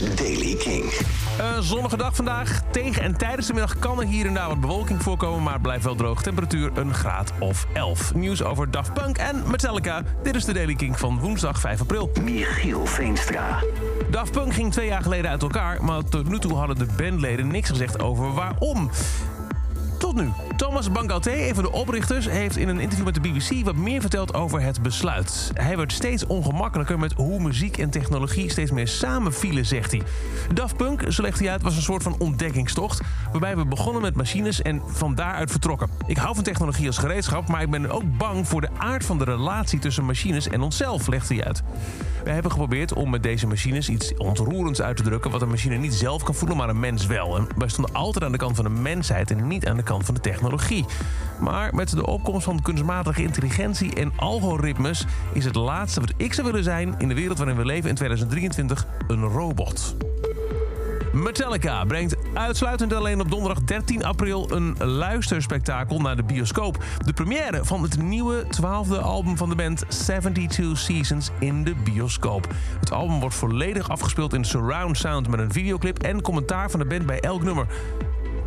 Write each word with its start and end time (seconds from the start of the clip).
is 0.00 0.14
Daily 0.14 0.54
King. 0.54 0.92
Een 1.38 1.62
zonnige 1.62 1.96
dag 1.96 2.16
vandaag. 2.16 2.62
Tegen 2.70 3.02
en 3.02 3.16
tijdens 3.16 3.46
de 3.46 3.52
middag 3.52 3.78
kan 3.78 4.00
er 4.00 4.06
hier 4.06 4.26
en 4.26 4.34
daar 4.34 4.48
wat 4.48 4.60
bewolking 4.60 5.02
voorkomen, 5.02 5.42
maar 5.42 5.52
het 5.52 5.62
blijft 5.62 5.84
wel 5.84 5.94
droog. 5.94 6.22
Temperatuur 6.22 6.70
een 6.74 6.94
graad 6.94 7.32
of 7.38 7.66
11. 7.72 8.14
Nieuws 8.14 8.42
over 8.42 8.70
Daft 8.70 8.92
Punk 8.92 9.18
en 9.18 9.42
Metallica. 9.50 10.02
Dit 10.22 10.34
is 10.34 10.44
de 10.44 10.52
Daily 10.52 10.74
King 10.74 10.98
van 10.98 11.18
woensdag 11.18 11.60
5 11.60 11.80
april. 11.80 12.10
Michiel 12.22 12.86
Veenstra. 12.86 13.58
Daft 14.10 14.32
Punk 14.32 14.54
ging 14.54 14.72
twee 14.72 14.86
jaar 14.86 15.02
geleden 15.02 15.30
uit 15.30 15.42
elkaar, 15.42 15.84
maar 15.84 16.04
tot 16.04 16.28
nu 16.28 16.38
toe 16.38 16.54
hadden 16.54 16.78
de 16.78 16.86
bandleden 16.96 17.48
niks 17.48 17.68
gezegd 17.68 18.00
over 18.00 18.32
waarom. 18.32 18.90
Nu. 20.14 20.30
Thomas 20.56 20.92
Bangalté, 20.92 21.32
een 21.32 21.54
van 21.54 21.64
de 21.64 21.72
oprichters, 21.72 22.28
heeft 22.28 22.56
in 22.56 22.68
een 22.68 22.80
interview 22.80 23.04
met 23.04 23.14
de 23.14 23.20
BBC 23.20 23.64
wat 23.64 23.76
meer 23.76 24.00
verteld 24.00 24.34
over 24.34 24.60
het 24.60 24.82
besluit. 24.82 25.50
Hij 25.54 25.76
werd 25.76 25.92
steeds 25.92 26.26
ongemakkelijker 26.26 26.98
met 26.98 27.12
hoe 27.12 27.40
muziek 27.40 27.78
en 27.78 27.90
technologie 27.90 28.50
steeds 28.50 28.70
meer 28.70 28.88
samenvielen, 28.88 29.66
zegt 29.66 29.90
hij. 29.90 30.02
Daft 30.52 30.76
Punk, 30.76 31.04
zo 31.08 31.22
legt 31.22 31.38
hij 31.38 31.50
uit, 31.50 31.62
was 31.62 31.76
een 31.76 31.82
soort 31.82 32.02
van 32.02 32.16
ontdekkingstocht, 32.18 33.00
waarbij 33.30 33.56
we 33.56 33.66
begonnen 33.66 34.02
met 34.02 34.14
machines 34.14 34.62
en 34.62 34.82
van 34.86 35.14
daaruit 35.14 35.50
vertrokken. 35.50 35.90
Ik 36.06 36.16
hou 36.16 36.34
van 36.34 36.44
technologie 36.44 36.86
als 36.86 36.98
gereedschap, 36.98 37.48
maar 37.48 37.62
ik 37.62 37.70
ben 37.70 37.90
ook 37.90 38.16
bang 38.18 38.48
voor 38.48 38.60
de 38.60 38.70
aard 38.78 39.04
van 39.04 39.18
de 39.18 39.24
relatie 39.24 39.78
tussen 39.78 40.04
machines 40.04 40.48
en 40.48 40.60
onszelf, 40.60 41.06
legt 41.06 41.28
hij 41.28 41.44
uit. 41.44 41.62
We 42.24 42.30
hebben 42.30 42.50
geprobeerd 42.50 42.92
om 42.92 43.10
met 43.10 43.22
deze 43.22 43.46
machines 43.46 43.88
iets 43.88 44.14
ontroerends 44.16 44.82
uit 44.82 44.96
te 44.96 45.02
drukken... 45.02 45.30
wat 45.30 45.42
een 45.42 45.48
machine 45.48 45.76
niet 45.76 45.94
zelf 45.94 46.22
kan 46.22 46.34
voelen, 46.34 46.56
maar 46.56 46.68
een 46.68 46.80
mens 46.80 47.06
wel. 47.06 47.36
En 47.36 47.46
wij 47.56 47.68
stonden 47.68 47.94
altijd 47.94 48.24
aan 48.24 48.32
de 48.32 48.38
kant 48.38 48.56
van 48.56 48.64
de 48.64 48.70
mensheid 48.70 49.30
en 49.30 49.46
niet 49.46 49.66
aan 49.66 49.76
de 49.76 49.82
kant 49.82 50.04
van 50.04 50.14
de 50.14 50.20
technologie. 50.20 50.84
Maar 51.40 51.74
met 51.74 51.90
de 51.90 52.06
opkomst 52.06 52.44
van 52.44 52.62
kunstmatige 52.62 53.22
intelligentie 53.22 53.94
en 53.94 54.12
algoritmes... 54.16 55.04
is 55.32 55.44
het 55.44 55.54
laatste 55.54 56.00
wat 56.00 56.12
ik 56.16 56.32
zou 56.32 56.46
willen 56.46 56.64
zijn 56.64 56.94
in 56.98 57.08
de 57.08 57.14
wereld 57.14 57.38
waarin 57.38 57.56
we 57.56 57.64
leven 57.64 57.88
in 57.88 57.94
2023 57.94 58.86
een 59.08 59.22
robot. 59.22 59.96
Metallica 61.14 61.84
brengt 61.84 62.16
uitsluitend 62.32 62.92
alleen 62.92 63.20
op 63.20 63.30
donderdag 63.30 63.62
13 63.62 64.04
april 64.04 64.50
een 64.50 64.76
luisterspektakel 64.78 66.00
naar 66.00 66.16
de 66.16 66.22
bioscoop. 66.22 66.84
De 67.04 67.12
première 67.12 67.64
van 67.64 67.82
het 67.82 68.02
nieuwe 68.02 68.46
twaalfde 68.48 68.98
album 68.98 69.36
van 69.36 69.48
de 69.48 69.54
band 69.54 69.84
72 69.88 70.78
Seasons 70.78 71.30
in 71.38 71.64
de 71.64 71.74
bioscoop. 71.84 72.48
Het 72.80 72.92
album 72.92 73.20
wordt 73.20 73.34
volledig 73.34 73.88
afgespeeld 73.88 74.34
in 74.34 74.44
surround 74.44 74.98
sound 74.98 75.28
met 75.28 75.40
een 75.40 75.52
videoclip 75.52 75.98
en 75.98 76.22
commentaar 76.22 76.70
van 76.70 76.80
de 76.80 76.86
band 76.86 77.06
bij 77.06 77.20
elk 77.20 77.42
nummer. 77.42 77.66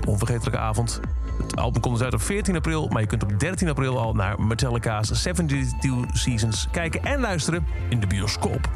Onvergetelijke 0.07 0.59
avond. 0.59 0.99
Het 1.41 1.55
album 1.55 1.81
komt 1.81 1.95
dus 1.95 2.03
uit 2.03 2.13
op 2.13 2.21
14 2.21 2.55
april, 2.55 2.87
maar 2.87 3.01
je 3.01 3.07
kunt 3.07 3.23
op 3.23 3.39
13 3.39 3.69
april 3.69 3.99
al 3.99 4.13
naar 4.13 4.41
Metallica's 4.41 5.07
72 5.07 5.91
Seasons 6.13 6.67
kijken 6.71 7.03
en 7.03 7.19
luisteren 7.19 7.65
in 7.89 7.99
de 7.99 8.07
bioscoop. 8.07 8.69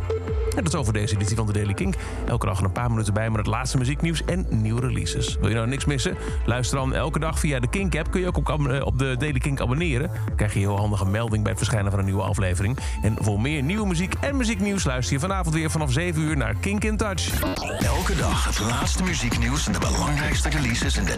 En 0.56 0.64
dat 0.64 0.74
is 0.74 0.80
over 0.80 0.94
deze 0.94 1.16
editie 1.16 1.36
van 1.36 1.46
de 1.46 1.54
Daily 1.54 1.74
Kink. 1.74 1.96
Elke 2.28 2.46
dag 2.46 2.62
een 2.62 2.72
paar 2.72 2.90
minuten 2.90 3.14
bij 3.14 3.30
met 3.30 3.38
het 3.38 3.48
laatste 3.48 3.78
muzieknieuws 3.78 4.26
en 4.26 4.46
nieuwe 4.50 4.82
releases. 4.82 5.38
Wil 5.40 5.50
je 5.50 5.56
nou 5.56 5.68
niks 5.68 5.86
missen? 5.86 6.18
Luister 6.46 6.78
dan 6.78 6.94
elke 6.94 7.20
dag 7.20 7.40
via 7.40 7.60
de 7.60 7.70
Kink-app. 7.70 8.12
Kun 8.12 8.22
je 8.22 8.28
ook 8.28 8.38
op, 8.38 8.50
op 8.84 9.00
de 9.00 9.16
Daily 9.18 9.40
Kink 9.40 9.62
abonneren. 9.62 10.12
Dan 10.26 10.36
krijg 10.36 10.54
je 10.54 10.60
heel 10.60 10.78
handige 10.78 11.06
melding 11.06 11.42
bij 11.42 11.52
het 11.52 11.60
verschijnen 11.60 11.92
van 11.92 12.00
een 12.00 12.06
nieuwe 12.06 12.22
aflevering. 12.22 12.78
En 13.02 13.16
voor 13.20 13.42
meer 13.42 13.64
nieuwe 13.64 13.88
muziek 13.88 14.14
en 14.14 14.38
muzieknieuws 14.38 14.84
luister 14.84 15.14
je 15.14 15.20
vanavond 15.20 15.56
weer 15.56 15.72
vanaf 15.72 15.92
7 15.92 16.22
uur 16.22 16.38
naar 16.38 16.56
Kink 16.56 16.84
in 16.84 16.98
Touch. 16.98 17.42
Elke 17.80 18.16
dag 18.16 18.46
het 18.46 18.60
laatste 18.60 19.04
muzieknieuws 19.04 19.68
en 19.68 19.74
de 19.74 19.80
belangrijkste 19.80 20.50
releases 20.50 20.98
in 20.98 21.06
de 21.06 21.18